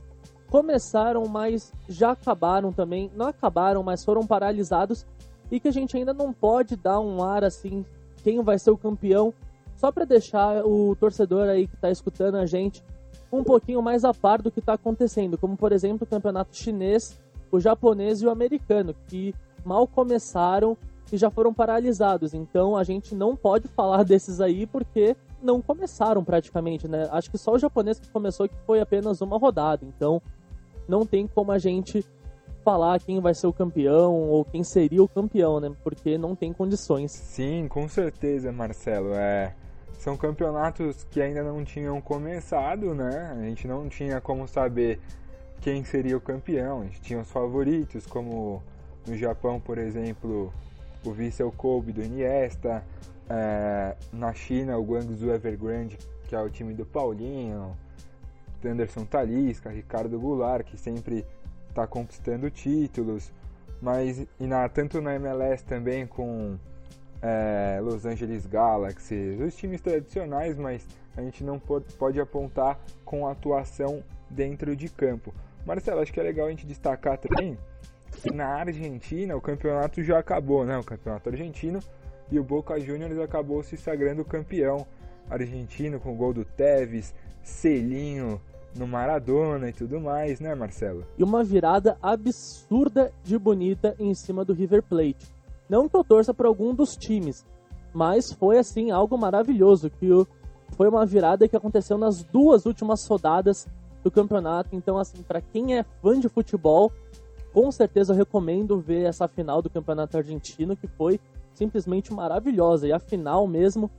[0.51, 3.11] começaram, mas já acabaram também.
[3.15, 5.07] Não acabaram, mas foram paralisados
[5.51, 7.85] e que a gente ainda não pode dar um ar assim,
[8.23, 9.33] quem vai ser o campeão,
[9.77, 12.85] só para deixar o torcedor aí que está escutando a gente
[13.33, 17.19] um pouquinho mais a par do que está acontecendo, como por exemplo o campeonato chinês,
[17.51, 19.35] o japonês e o americano, que
[19.65, 20.77] mal começaram
[21.13, 22.35] e já foram paralisados.
[22.35, 27.09] Então a gente não pode falar desses aí porque não começaram praticamente, né?
[27.11, 29.85] Acho que só o japonês que começou que foi apenas uma rodada.
[29.85, 30.21] Então
[30.90, 32.05] não tem como a gente
[32.64, 35.72] falar quem vai ser o campeão ou quem seria o campeão, né?
[35.83, 37.12] Porque não tem condições.
[37.12, 39.14] Sim, com certeza, Marcelo.
[39.14, 39.55] É,
[39.98, 43.35] são campeonatos que ainda não tinham começado, né?
[43.38, 45.00] A gente não tinha como saber
[45.61, 46.81] quem seria o campeão.
[46.81, 48.62] A gente tinha os favoritos, como
[49.07, 50.53] no Japão, por exemplo,
[51.05, 52.85] o Vissel Kobe do Iniesta.
[53.29, 57.76] É, na China, o Guangzhou Evergrande, que é o time do Paulinho.
[58.68, 61.25] Anderson Talisca, Ricardo Goulart, que sempre
[61.68, 63.33] está conquistando títulos,
[63.81, 66.59] mas e na, tanto na MLS também com
[67.23, 74.03] é, Los Angeles Galaxy, os times tradicionais, mas a gente não pode, apontar com atuação
[74.29, 75.35] dentro de campo.
[75.66, 77.59] Marcelo, acho que é legal a gente destacar também
[78.23, 80.77] que na Argentina o campeonato já acabou, né?
[80.79, 81.81] O campeonato argentino
[82.31, 84.87] e o Boca Juniors acabou se sagrando campeão
[85.29, 88.40] argentino com o gol do Tevez, selinho
[88.76, 91.04] no Maradona e tudo mais, né, Marcelo?
[91.18, 95.33] E uma virada absurda de bonita em cima do River Plate.
[95.68, 97.44] Não que eu torça para algum dos times,
[97.92, 100.09] mas foi assim algo maravilhoso que
[100.76, 103.66] foi uma virada que aconteceu nas duas últimas rodadas
[104.02, 104.74] do campeonato.
[104.74, 106.92] Então, assim, para quem é fã de futebol,
[107.52, 111.20] com certeza eu recomendo ver essa final do campeonato argentino que foi
[111.54, 112.87] simplesmente maravilhosa.
[112.87, 113.90] E a final mesmo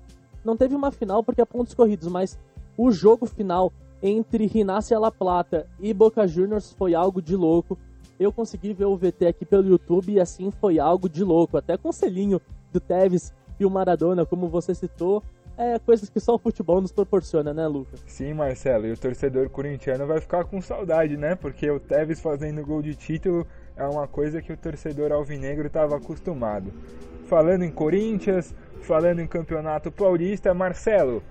[0.44, 2.40] não teve uma final porque é pontos corridos, mas
[2.78, 3.72] o jogo final
[4.02, 7.78] entre Rinácia La Plata e Boca Juniors foi algo de louco.
[8.20, 11.58] Eu consegui ver o VT aqui pelo YouTube e assim foi algo de louco.
[11.58, 15.24] Até com o selinho do Tevez e o Maradona, como você citou,
[15.58, 18.02] é coisas que só o futebol nos proporciona, né, Lucas?
[18.08, 21.36] Sim, Marcelo, e o torcedor corintiano vai ficar com saudade, né?
[21.36, 25.98] Porque o Tevez fazendo gol de título é uma coisa que o torcedor alvinegro estava
[25.98, 26.72] acostumado.
[27.26, 31.22] Falando em Corinthians, falando em Campeonato Paulista, Marcelo,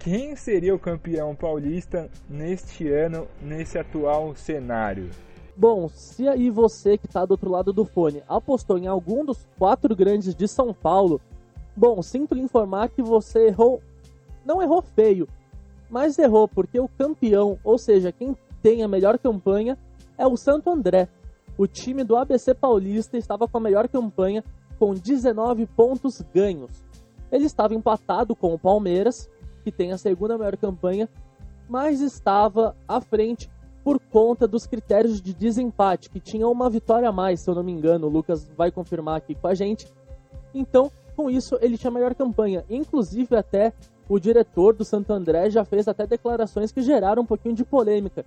[0.00, 5.10] quem seria o campeão paulista neste ano, nesse atual cenário?
[5.54, 9.46] Bom, se aí você que está do outro lado do fone apostou em algum dos
[9.58, 11.20] quatro grandes de São Paulo,
[11.76, 13.82] bom, sinto lhe informar que você errou
[14.42, 15.28] não errou feio,
[15.90, 19.76] mas errou porque o campeão, ou seja, quem tem a melhor campanha,
[20.16, 21.08] é o Santo André.
[21.58, 24.42] O time do ABC Paulista estava com a melhor campanha,
[24.78, 26.70] com 19 pontos ganhos.
[27.30, 29.28] Ele estava empatado com o Palmeiras,
[29.60, 31.08] que tem a segunda maior campanha,
[31.68, 33.50] mas estava à frente
[33.82, 37.62] por conta dos critérios de desempate, que tinha uma vitória a mais, se eu não
[37.62, 39.86] me engano, o Lucas vai confirmar aqui com a gente.
[40.54, 42.64] Então, com isso, ele tinha a melhor campanha.
[42.68, 43.72] Inclusive, até
[44.08, 48.24] o diretor do Santo André já fez até declarações que geraram um pouquinho de polêmica.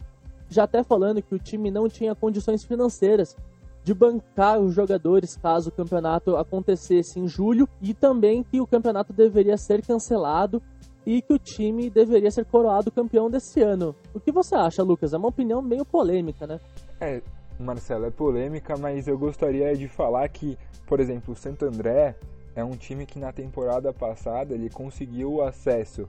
[0.50, 3.36] Já até falando que o time não tinha condições financeiras
[3.84, 9.12] de bancar os jogadores caso o campeonato acontecesse em julho e também que o campeonato
[9.12, 10.62] deveria ser cancelado
[11.06, 13.96] e que o time deveria ser coroado campeão desse ano.
[14.13, 15.13] O que você acha, Lucas?
[15.13, 16.60] É uma opinião meio polêmica, né?
[17.00, 17.22] É,
[17.60, 22.16] Marcelo, é polêmica, mas eu gostaria de falar que, por exemplo, o Santo André
[22.56, 26.08] é um time que na temporada passada ele conseguiu o acesso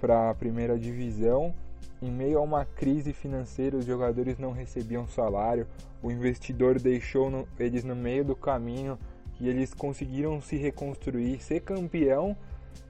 [0.00, 1.54] para a primeira divisão
[2.00, 5.66] em meio a uma crise financeira, os jogadores não recebiam salário,
[6.02, 8.98] o investidor deixou no, eles no meio do caminho
[9.40, 12.36] e eles conseguiram se reconstruir, ser campeão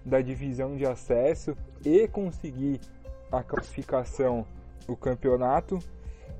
[0.04, 2.80] da divisão de acesso e conseguir
[3.30, 4.46] a classificação,
[4.86, 5.78] o campeonato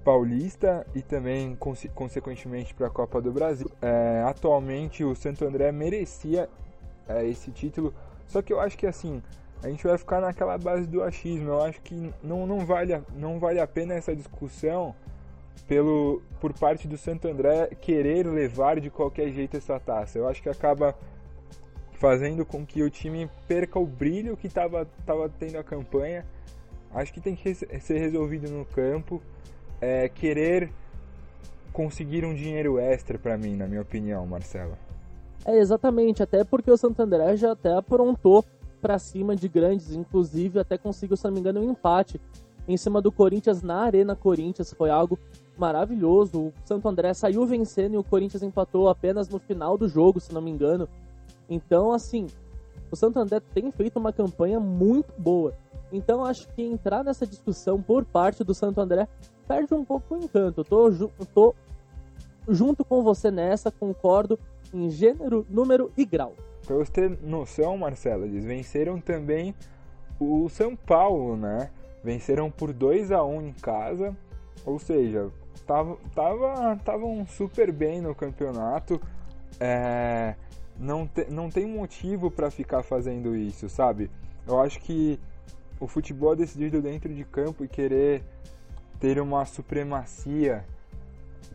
[0.05, 1.57] paulista e também
[1.95, 3.71] consequentemente para a Copa do Brasil.
[3.83, 6.49] É, atualmente o Santo André merecia
[7.07, 7.93] é, esse título,
[8.27, 9.23] só que eu acho que assim
[9.63, 11.49] a gente vai ficar naquela base do achismo.
[11.49, 14.95] Eu acho que não, não, vale, a, não vale a pena essa discussão
[15.67, 20.19] pelo por parte do Santo André querer levar de qualquer jeito essa taça.
[20.19, 20.95] Eu acho que acaba
[21.99, 26.25] fazendo com que o time perca o brilho que estava tava tendo a campanha.
[26.95, 29.21] Acho que tem que ser resolvido no campo
[29.81, 30.71] é, querer
[31.73, 34.77] conseguir um dinheiro extra para mim, na minha opinião, Marcelo.
[35.45, 38.45] É, exatamente, até porque o Santo André já até aprontou
[38.81, 42.21] para cima de grandes, inclusive até conseguiu, se não me engano, um empate
[42.67, 45.19] em cima do Corinthians na Arena Corinthians, foi algo
[45.57, 46.39] maravilhoso.
[46.39, 50.33] O Santo André saiu vencendo e o Corinthians empatou apenas no final do jogo, se
[50.33, 50.89] não me engano.
[51.49, 52.27] Então, assim,
[52.91, 55.55] o Santo André tem feito uma campanha muito boa.
[55.93, 59.09] Então acho que entrar nessa discussão por parte do Santo André
[59.47, 60.61] perde um pouco o encanto.
[60.61, 60.91] Eu tô,
[61.35, 61.55] tô
[62.47, 64.39] junto com você nessa, concordo
[64.73, 66.35] em gênero, número e grau.
[66.67, 69.55] Pra você ter noção, Marcelo, eles venceram também
[70.21, 71.71] o São Paulo, né?
[72.05, 74.15] Venceram por 2 a 1 em casa,
[74.67, 79.01] ou seja, estavam tava, tava super bem no campeonato.
[79.59, 80.35] É,
[80.79, 84.11] não, te, não tem motivo para ficar fazendo isso, sabe?
[84.47, 85.19] Eu acho que
[85.81, 88.23] o futebol é decidido dentro de campo e querer
[89.01, 90.65] ter uma supremacia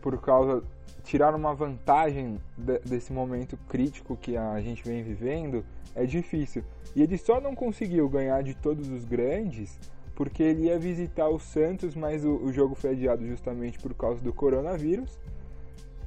[0.00, 0.62] por causa
[1.04, 6.64] tirar uma vantagem de, desse momento crítico que a gente vem vivendo é difícil.
[6.96, 9.78] E ele só não conseguiu ganhar de todos os grandes
[10.14, 14.20] porque ele ia visitar o Santos, mas o, o jogo foi adiado justamente por causa
[14.20, 15.18] do coronavírus.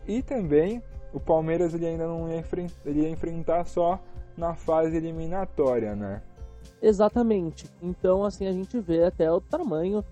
[0.07, 0.81] E também
[1.13, 2.43] o Palmeiras ele ainda não ia,
[2.85, 3.99] ele ia enfrentar só
[4.37, 6.21] na fase eliminatória, né?
[6.81, 7.69] Exatamente.
[7.81, 10.03] Então, assim, a gente vê até o tamanho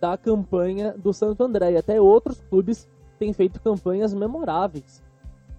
[0.00, 1.72] da campanha do Santo André.
[1.72, 5.02] E até outros clubes têm feito campanhas memoráveis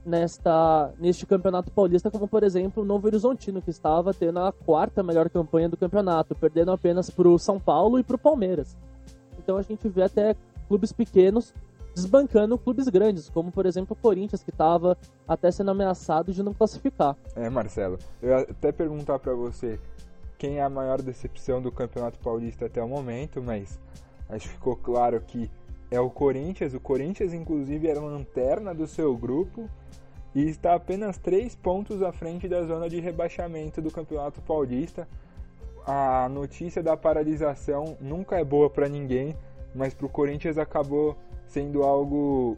[0.05, 5.03] nesta, neste campeonato paulista, como por exemplo o Novo Horizontino, que estava tendo a quarta
[5.03, 8.77] melhor campanha do campeonato, perdendo apenas para o São Paulo e para o Palmeiras.
[9.37, 10.35] Então a gente vê até
[10.67, 11.53] clubes pequenos
[11.97, 14.95] desbancando clubes grandes, como por exemplo o Corinthians, que estava
[15.27, 17.17] até sendo ameaçado de não classificar.
[17.35, 19.79] É, Marcelo, eu ia até perguntar para você
[20.37, 23.79] quem é a maior decepção do Campeonato Paulista até o momento, mas
[24.29, 25.49] acho que ficou claro que
[25.89, 26.75] é o Corinthians.
[26.75, 29.67] O Corinthians, inclusive, era lanterna do seu grupo
[30.35, 35.07] e está apenas três pontos à frente da zona de rebaixamento do Campeonato Paulista.
[35.83, 39.35] A notícia da paralisação nunca é boa para ninguém,
[39.73, 42.57] mas para o Corinthians acabou sendo algo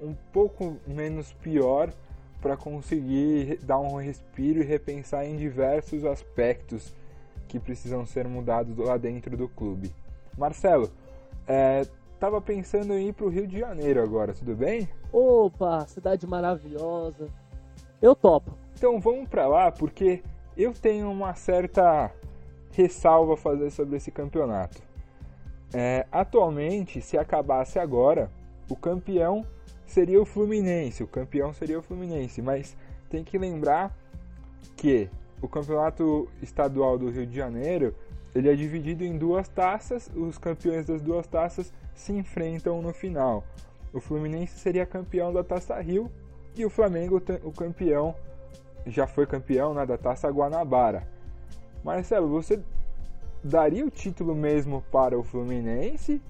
[0.00, 1.92] um pouco menos pior
[2.40, 6.94] para conseguir dar um respiro e repensar em diversos aspectos
[7.48, 9.92] que precisam ser mudados lá dentro do clube.
[10.36, 10.90] Marcelo,
[11.46, 11.86] é,
[12.20, 14.88] tava pensando em ir para o Rio de Janeiro agora, tudo bem?
[15.12, 17.28] Opa, cidade maravilhosa.
[18.00, 18.52] Eu topo.
[18.76, 20.22] Então vamos para lá porque
[20.56, 22.12] eu tenho uma certa
[22.72, 24.87] ressalva a fazer sobre esse campeonato.
[25.72, 28.30] É, atualmente, se acabasse agora,
[28.68, 29.44] o campeão
[29.86, 31.02] seria o Fluminense.
[31.02, 32.76] O campeão seria o Fluminense, mas
[33.10, 33.96] tem que lembrar
[34.76, 35.08] que
[35.40, 37.94] o campeonato estadual do Rio de Janeiro
[38.34, 40.10] ele é dividido em duas taças.
[40.14, 43.44] Os campeões das duas taças se enfrentam no final.
[43.92, 46.10] O Fluminense seria campeão da Taça Rio
[46.54, 48.14] e o Flamengo o campeão
[48.86, 51.08] já foi campeão né, da Taça Guanabara.
[51.82, 52.60] Marcelo, você
[53.42, 56.20] daria o título mesmo para o Fluminense?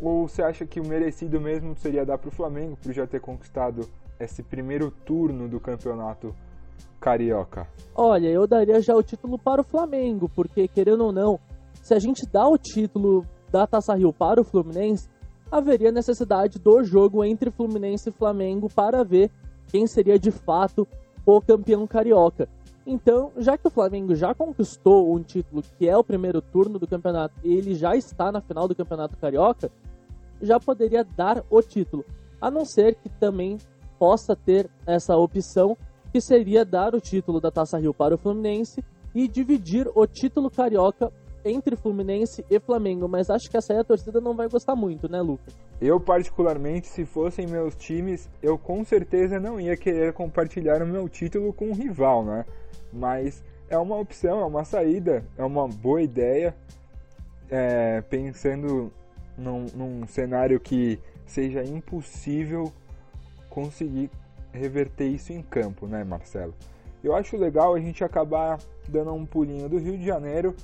[0.00, 3.20] Ou você acha que o merecido mesmo seria dar para o Flamengo por já ter
[3.20, 6.34] conquistado esse primeiro turno do campeonato
[7.00, 7.66] carioca?
[7.94, 11.38] Olha, eu daria já o título para o Flamengo, porque querendo ou não,
[11.82, 15.08] se a gente dá o título da Taça Rio para o Fluminense,
[15.50, 19.30] haveria necessidade do jogo entre Fluminense e Flamengo para ver
[19.68, 20.86] quem seria de fato
[21.26, 22.48] o campeão carioca.
[22.86, 26.86] Então, já que o Flamengo já conquistou um título que é o primeiro turno do
[26.86, 29.70] campeonato e ele já está na final do campeonato carioca,
[30.40, 32.04] já poderia dar o título.
[32.40, 33.58] A não ser que também
[33.98, 35.76] possa ter essa opção,
[36.12, 40.50] que seria dar o título da Taça Rio para o Fluminense e dividir o título
[40.50, 41.12] carioca
[41.44, 45.10] entre Fluminense e Flamengo, mas acho que essa aí a torcida não vai gostar muito,
[45.10, 45.54] né, Lucas?
[45.80, 51.08] Eu, particularmente, se fossem meus times, eu com certeza não ia querer compartilhar o meu
[51.08, 52.44] título com um rival, né?
[52.92, 56.54] Mas é uma opção, é uma saída, é uma boa ideia,
[57.50, 58.92] é, pensando
[59.36, 62.72] num, num cenário que seja impossível
[63.48, 64.10] conseguir
[64.52, 66.54] reverter isso em campo, né, Marcelo?
[67.02, 70.54] Eu acho legal a gente acabar dando um pulinho do Rio de Janeiro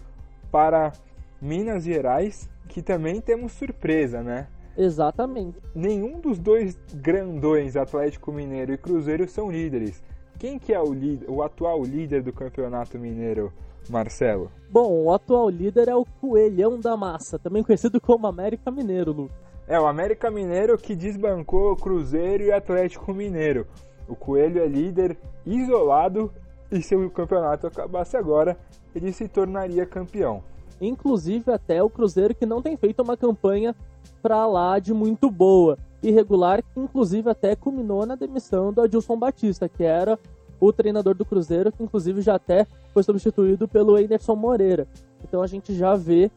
[0.51, 0.93] para
[1.41, 4.47] Minas Gerais, que também temos surpresa, né?
[4.77, 5.59] Exatamente.
[5.75, 10.03] Nenhum dos dois grandões, Atlético Mineiro e Cruzeiro, são líderes.
[10.39, 13.53] Quem que é o, líder, o atual líder do Campeonato Mineiro,
[13.89, 14.53] Marcelo?
[14.71, 19.31] Bom, o atual líder é o Coelhão da Massa, também conhecido como América Mineiro, Lu.
[19.67, 23.67] É, o América Mineiro que desbancou o Cruzeiro e o Atlético Mineiro.
[24.07, 26.33] O Coelho é líder isolado
[26.71, 28.57] e se o campeonato acabasse agora,
[28.95, 30.43] ele se tornaria campeão.
[30.81, 33.75] Inclusive até o Cruzeiro que não tem feito uma campanha
[34.23, 39.69] para lá de muito boa, irregular, que inclusive até culminou na demissão do Adilson Batista,
[39.69, 40.19] que era
[40.61, 44.87] o treinador do Cruzeiro, que inclusive já até foi substituído pelo Anderson Moreira.
[45.23, 46.31] Então a gente já vê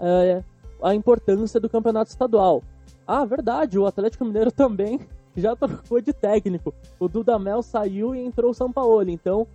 [0.00, 0.42] é,
[0.82, 2.62] a importância do campeonato estadual.
[3.06, 5.00] Ah, verdade, o Atlético Mineiro também
[5.36, 6.74] já trocou de técnico.
[6.98, 9.08] O Dudamel saiu e entrou o São Paulo.
[9.08, 9.46] Então,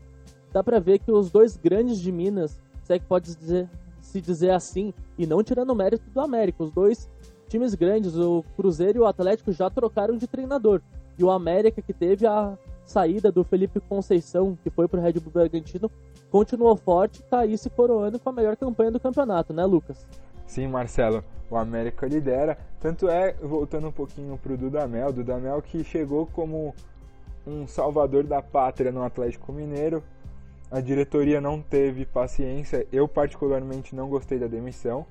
[0.51, 3.69] dá para ver que os dois grandes de Minas, se é que pode dizer,
[4.01, 7.09] se dizer assim, e não tirando o mérito do América, os dois
[7.47, 10.81] times grandes, o Cruzeiro e o Atlético, já trocaram de treinador.
[11.17, 15.31] E o América, que teve a saída do Felipe Conceição, que foi pro Red Bull
[15.31, 15.91] Bragantino,
[16.31, 20.05] continuou forte tá aí se coroando com a melhor campanha do campeonato, né, Lucas?
[20.49, 22.57] Sim, Marcelo, o América lidera.
[22.79, 26.73] Tanto é, voltando um pouquinho pro Dudamel, Dudamel que chegou como
[27.45, 30.03] um salvador da pátria no Atlético Mineiro.
[30.71, 35.05] A diretoria não teve paciência, eu particularmente não gostei da demissão.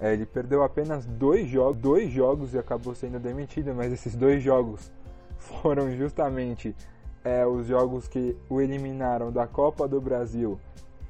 [0.00, 4.42] É, ele perdeu apenas dois jogos, dois jogos e acabou sendo demitido, mas esses dois
[4.42, 4.90] jogos
[5.36, 6.74] foram justamente
[7.22, 10.58] é, os jogos que o eliminaram da Copa do Brasil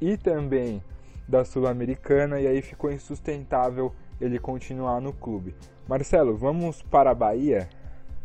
[0.00, 0.82] e também
[1.26, 5.54] da Sul-Americana e aí ficou insustentável ele continuar no clube.
[5.88, 7.68] Marcelo, vamos para a Bahia?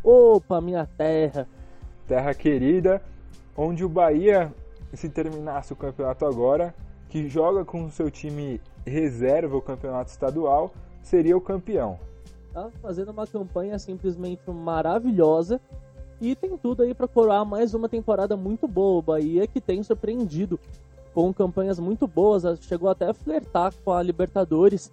[0.03, 1.47] Opa, minha terra!
[2.07, 3.01] Terra querida,
[3.55, 4.53] onde o Bahia,
[4.93, 6.73] se terminasse o campeonato agora,
[7.09, 11.99] que joga com o seu time reserva o campeonato estadual, seria o campeão.
[12.53, 15.61] Tá fazendo uma campanha simplesmente maravilhosa
[16.21, 18.99] e tem tudo aí para coroar mais uma temporada muito boa.
[18.99, 20.59] O Bahia que tem surpreendido
[21.13, 24.91] com campanhas muito boas, chegou até a flertar com a Libertadores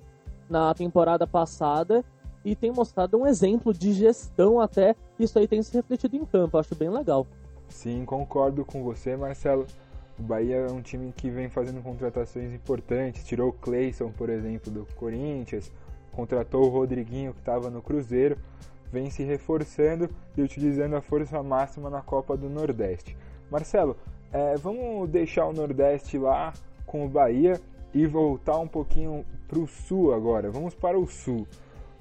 [0.48, 2.04] na temporada passada
[2.44, 4.94] e tem mostrado um exemplo de gestão até.
[5.18, 7.26] Isso aí tem se refletido em campo, acho bem legal.
[7.68, 9.66] Sim, concordo com você, Marcelo.
[10.18, 13.24] O Bahia é um time que vem fazendo contratações importantes.
[13.24, 15.70] Tirou o Cleison, por exemplo, do Corinthians,
[16.12, 18.38] contratou o Rodriguinho, que estava no Cruzeiro.
[18.90, 23.16] Vem se reforçando e utilizando a força máxima na Copa do Nordeste.
[23.50, 23.96] Marcelo,
[24.32, 26.52] é, vamos deixar o Nordeste lá
[26.84, 27.60] com o Bahia
[27.94, 30.50] e voltar um pouquinho para o Sul agora.
[30.50, 31.46] Vamos para o Sul.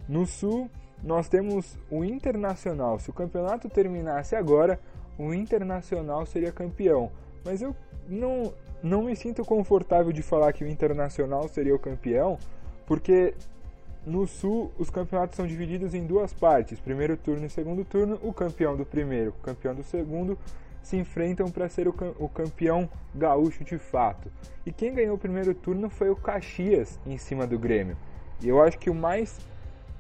[0.08, 0.70] No Sul,
[1.04, 3.00] nós temos o Internacional.
[3.00, 4.80] Se o campeonato terminasse agora,
[5.18, 7.12] o Internacional seria campeão.
[7.44, 7.76] Mas eu
[8.08, 12.38] não, não me sinto confortável de falar que o Internacional seria o campeão,
[12.86, 13.34] porque
[14.06, 18.20] no Sul os campeonatos são divididos em duas partes: primeiro turno e segundo turno.
[18.22, 20.38] O campeão do primeiro, o campeão do segundo
[20.86, 24.30] se enfrentam para ser o, campeão gaúcho de fato.
[24.66, 27.98] E quem ganhou o primeiro turno foi o Caxias em cima do Grêmio.
[28.40, 29.40] E eu acho que o mais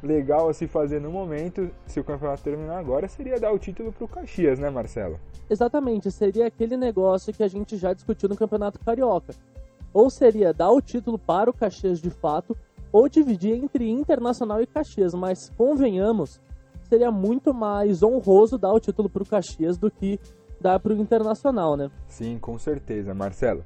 [0.03, 3.91] legal a se fazer no momento, se o campeonato terminar agora, seria dar o título
[3.91, 5.19] para o Caxias, né, Marcelo?
[5.49, 9.33] Exatamente, seria aquele negócio que a gente já discutiu no Campeonato Carioca.
[9.91, 12.55] Ou seria dar o título para o Caxias de fato,
[12.91, 16.39] ou dividir entre Internacional e Caxias, mas convenhamos,
[16.87, 20.19] seria muito mais honroso dar o título para o Caxias do que
[20.59, 21.89] dá para o Internacional, né?
[22.07, 23.63] Sim, com certeza, Marcelo.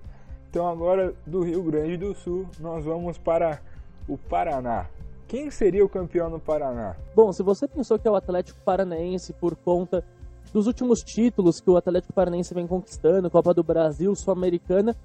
[0.50, 3.62] Então agora do Rio Grande do Sul nós vamos para
[4.08, 4.88] o Paraná.
[5.28, 6.96] Quem seria o campeão no Paraná?
[7.16, 10.04] Bom, se você pensou que é o Atlético Paranaense por conta
[10.52, 14.96] dos últimos títulos que o Atlético Paranaense vem conquistando, Copa do Brasil, Sul-Americana,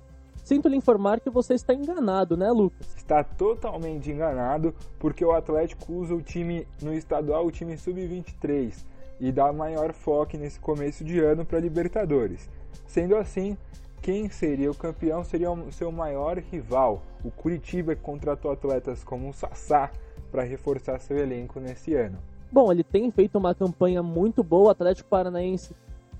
[0.43, 2.97] sinto lhe informar que você está enganado, né, Lucas?
[2.97, 8.82] Está totalmente enganado, porque o Atlético usa o time no estadual, o time sub-23,
[9.20, 12.48] e dá maior foco nesse começo de ano para Libertadores.
[12.86, 13.56] Sendo assim,
[14.02, 19.28] quem seria o campeão seria o seu maior rival, o Curitiba, que contratou atletas como
[19.28, 19.90] o Sassá
[20.30, 22.18] para reforçar seu elenco nesse ano.
[22.52, 25.74] Bom, ele tem feito uma campanha muito boa, o Atlético Paranaense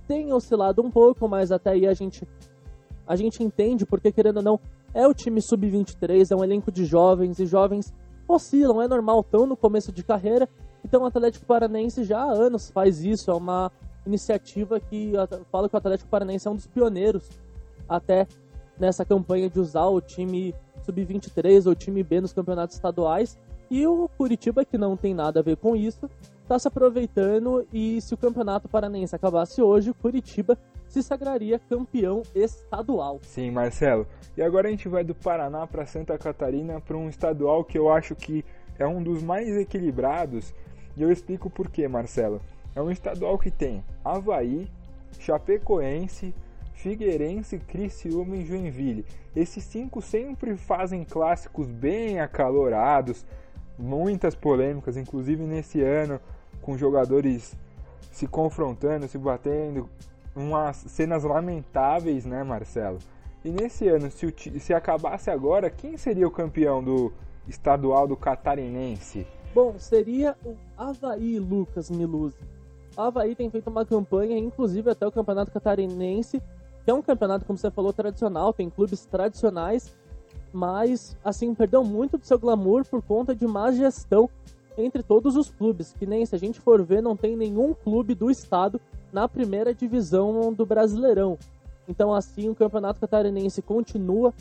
[0.07, 2.27] tem oscilado um pouco, mas até aí a gente
[3.07, 4.61] a gente entende porque querendo ou não,
[4.95, 7.93] é o time sub-23, é um elenco de jovens e jovens
[8.27, 10.49] oscilam, é normal, estão no começo de carreira.
[10.85, 13.73] Então o Atlético Paranaense já há anos faz isso, é uma
[14.07, 15.13] iniciativa que
[15.51, 17.29] fala que o Atlético Paranaense é um dos pioneiros
[17.89, 18.27] até
[18.79, 23.39] nessa campanha de usar o time sub-23 ou time B nos campeonatos estaduais.
[23.71, 26.09] E o Curitiba, que não tem nada a ver com isso,
[26.43, 32.23] está se aproveitando e se o Campeonato Paranaense acabasse hoje, o Curitiba se sagraria campeão
[32.35, 33.19] estadual.
[33.23, 34.07] Sim, Marcelo.
[34.37, 37.91] E agora a gente vai do Paraná para Santa Catarina para um estadual que eu
[37.91, 38.45] acho que
[38.79, 40.53] é um dos mais equilibrados.
[40.97, 42.41] E eu explico por quê, Marcelo.
[42.75, 44.69] É um estadual que tem Havaí,
[45.19, 46.35] Chapecoense,
[46.75, 49.07] Figueirense, Criciúma e Joinville.
[49.35, 53.25] Esses cinco sempre fazem clássicos bem acalorados,
[53.79, 56.21] muitas polêmicas, inclusive nesse ano,
[56.61, 57.57] com jogadores
[58.11, 59.89] se confrontando, se batendo,
[60.35, 62.99] umas cenas lamentáveis, né, Marcelo?
[63.45, 67.13] E nesse ano, se, se acabasse agora, quem seria o campeão do
[67.47, 69.27] estadual do catarinense?
[69.55, 72.39] Bom, seria o Havaí Lucas Miluzzi.
[72.97, 76.43] Havaí tem feito uma campanha, inclusive até o Campeonato Catarinense,
[76.85, 79.95] que é um campeonato, como você falou, tradicional, tem clubes tradicionais
[80.55, 84.31] mas assim perdeu muito do seu glamour por conta de má gestão
[84.79, 88.15] entre todos os clubes, que nem se a gente for ver, não tem nenhum clube
[88.15, 88.81] do estado
[89.13, 91.37] na primeira divisão do Brasileirão.
[91.89, 94.33] Então assim o Campeonato Catarinense continua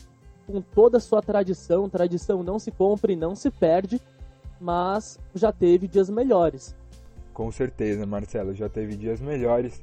[0.46, 4.00] com toda a sua tradição, tradição não se compra e não se perde,
[4.64, 6.74] mas já teve dias melhores.
[7.34, 9.82] Com certeza, Marcelo, já teve dias melhores.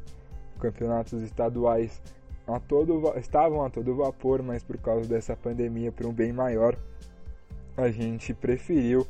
[0.59, 2.01] Campeonatos estaduais
[2.47, 6.75] a todo, estavam a todo vapor, mas por causa dessa pandemia, para um bem maior,
[7.77, 9.05] a gente preferiu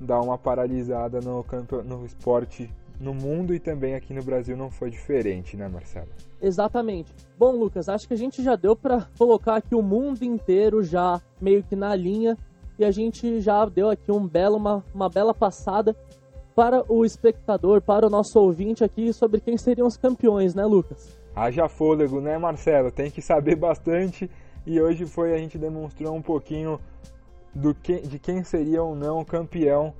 [0.00, 4.70] dar uma paralisada no, campo, no esporte no mundo e também aqui no Brasil não
[4.70, 6.08] foi diferente, né, Marcelo?
[6.40, 7.12] Exatamente.
[7.36, 11.20] Bom, Lucas, acho que a gente já deu para colocar aqui o mundo inteiro já
[11.40, 12.38] meio que na linha
[12.78, 15.96] e a gente já deu aqui um belo, uma, uma bela passada
[16.54, 21.18] para o espectador, para o nosso ouvinte aqui sobre quem seriam os campeões, né, Lucas?
[21.34, 22.90] Haja fôlego, né, Marcelo?
[22.92, 24.30] Tem que saber bastante
[24.66, 26.78] e hoje foi a gente demonstrou um pouquinho
[27.54, 29.92] do que, de quem seria ou não campeão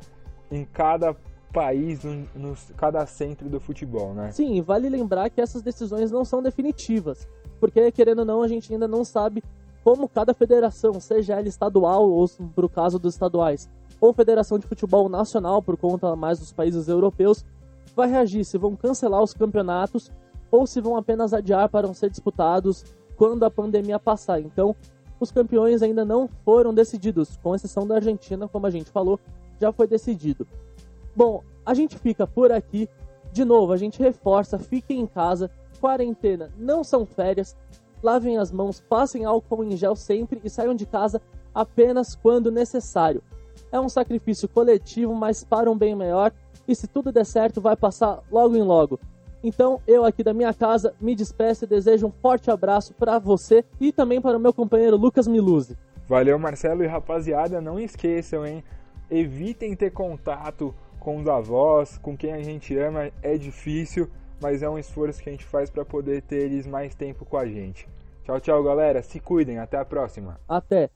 [0.51, 1.15] em cada
[1.53, 4.33] país, no, no, cada centro do futebol, né?
[4.33, 7.29] Sim, vale lembrar que essas decisões não são definitivas,
[7.61, 9.43] porque querendo ou não a gente ainda não sabe
[9.85, 13.69] como cada federação, seja ela estadual ou para o caso dos estaduais,
[14.01, 17.45] ou federação de futebol nacional por conta mais dos países europeus,
[17.95, 20.11] vai reagir se vão cancelar os campeonatos
[20.51, 22.83] ou se vão apenas adiar para ser disputados
[23.17, 24.41] quando a pandemia passar.
[24.41, 24.75] Então,
[25.21, 29.21] os campeões ainda não foram decididos, com exceção da Argentina, como a gente falou,
[29.61, 30.47] já foi decidido.
[31.15, 32.89] Bom, a gente fica por aqui.
[33.33, 37.57] De novo, a gente reforça, fiquem em casa, quarentena, não são férias,
[38.05, 41.21] lavem as mãos, passem álcool em gel sempre e saiam de casa
[41.55, 43.23] apenas quando necessário.
[43.73, 46.31] É um sacrifício coletivo, mas para um bem maior,
[46.69, 49.01] e se tudo der certo, vai passar logo em logo.
[49.43, 53.65] Então, eu aqui da minha casa me despeço e desejo um forte abraço para você
[53.81, 55.77] e também para o meu companheiro Lucas Miluzzi.
[56.07, 58.63] Valeu, Marcelo e rapaziada, não esqueçam, hein?
[59.11, 64.09] Evitem ter contato com os avós, com quem a gente ama, é difícil,
[64.41, 67.37] mas é um esforço que a gente faz para poder ter eles mais tempo com
[67.37, 67.89] a gente.
[68.25, 69.03] Tchau, tchau, galera.
[69.03, 69.59] Se cuidem.
[69.59, 70.41] Até a próxima.
[70.49, 70.91] Até.